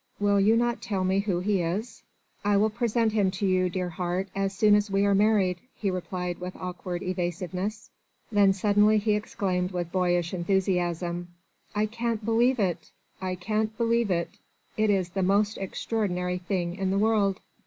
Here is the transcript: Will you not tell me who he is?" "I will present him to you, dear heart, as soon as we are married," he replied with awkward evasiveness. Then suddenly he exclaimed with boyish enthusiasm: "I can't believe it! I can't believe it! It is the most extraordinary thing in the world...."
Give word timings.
Will 0.19 0.39
you 0.39 0.57
not 0.57 0.81
tell 0.81 1.03
me 1.03 1.19
who 1.19 1.41
he 1.41 1.61
is?" 1.61 2.01
"I 2.43 2.57
will 2.57 2.71
present 2.71 3.11
him 3.13 3.29
to 3.29 3.45
you, 3.45 3.69
dear 3.69 3.89
heart, 3.89 4.29
as 4.35 4.51
soon 4.51 4.73
as 4.73 4.89
we 4.89 5.05
are 5.05 5.13
married," 5.13 5.59
he 5.75 5.91
replied 5.91 6.39
with 6.39 6.55
awkward 6.55 7.03
evasiveness. 7.03 7.91
Then 8.31 8.51
suddenly 8.51 8.97
he 8.97 9.11
exclaimed 9.13 9.71
with 9.73 9.91
boyish 9.91 10.33
enthusiasm: 10.33 11.27
"I 11.75 11.85
can't 11.85 12.25
believe 12.25 12.57
it! 12.57 12.89
I 13.21 13.35
can't 13.35 13.77
believe 13.77 14.09
it! 14.09 14.31
It 14.75 14.89
is 14.89 15.09
the 15.09 15.21
most 15.21 15.59
extraordinary 15.59 16.39
thing 16.39 16.77
in 16.77 16.89
the 16.89 16.97
world...." 16.97 17.39